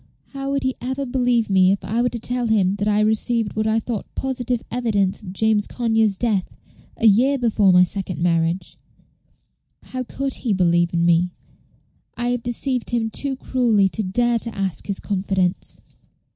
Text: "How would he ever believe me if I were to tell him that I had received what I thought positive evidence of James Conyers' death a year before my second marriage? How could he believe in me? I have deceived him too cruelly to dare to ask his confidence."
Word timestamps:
"How 0.33 0.49
would 0.49 0.63
he 0.63 0.73
ever 0.81 1.05
believe 1.05 1.47
me 1.47 1.71
if 1.71 1.85
I 1.85 2.01
were 2.01 2.09
to 2.09 2.17
tell 2.17 2.47
him 2.47 2.73
that 2.77 2.87
I 2.87 2.97
had 2.97 3.05
received 3.05 3.55
what 3.55 3.67
I 3.67 3.79
thought 3.79 4.07
positive 4.15 4.63
evidence 4.71 5.21
of 5.21 5.31
James 5.31 5.67
Conyers' 5.67 6.17
death 6.17 6.55
a 6.97 7.05
year 7.05 7.37
before 7.37 7.71
my 7.71 7.83
second 7.83 8.19
marriage? 8.19 8.77
How 9.83 10.01
could 10.01 10.33
he 10.33 10.53
believe 10.53 10.91
in 10.91 11.05
me? 11.05 11.29
I 12.17 12.29
have 12.29 12.41
deceived 12.41 12.89
him 12.89 13.11
too 13.11 13.35
cruelly 13.35 13.89
to 13.89 14.01
dare 14.01 14.39
to 14.39 14.55
ask 14.55 14.87
his 14.87 14.99
confidence." 14.99 15.81